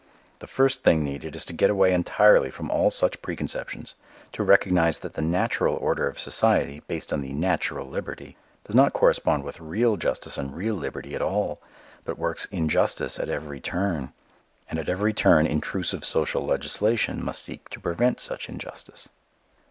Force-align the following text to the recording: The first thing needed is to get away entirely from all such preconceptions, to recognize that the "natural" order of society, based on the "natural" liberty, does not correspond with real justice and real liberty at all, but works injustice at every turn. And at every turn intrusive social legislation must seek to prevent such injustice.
The 0.39 0.47
first 0.47 0.81
thing 0.81 1.03
needed 1.03 1.35
is 1.35 1.45
to 1.45 1.53
get 1.53 1.69
away 1.69 1.93
entirely 1.93 2.49
from 2.49 2.71
all 2.71 2.89
such 2.89 3.21
preconceptions, 3.21 3.93
to 4.31 4.41
recognize 4.43 5.01
that 5.01 5.13
the 5.13 5.21
"natural" 5.21 5.75
order 5.75 6.07
of 6.07 6.19
society, 6.19 6.81
based 6.87 7.13
on 7.13 7.21
the 7.21 7.33
"natural" 7.33 7.87
liberty, 7.87 8.35
does 8.65 8.73
not 8.75 8.93
correspond 8.93 9.43
with 9.43 9.59
real 9.59 9.97
justice 9.97 10.39
and 10.39 10.55
real 10.57 10.73
liberty 10.73 11.13
at 11.13 11.21
all, 11.21 11.61
but 12.03 12.17
works 12.17 12.45
injustice 12.45 13.19
at 13.19 13.29
every 13.29 13.59
turn. 13.59 14.11
And 14.71 14.79
at 14.79 14.89
every 14.89 15.13
turn 15.13 15.45
intrusive 15.45 16.03
social 16.03 16.43
legislation 16.43 17.23
must 17.23 17.43
seek 17.43 17.69
to 17.69 17.79
prevent 17.79 18.19
such 18.19 18.49
injustice. 18.49 19.07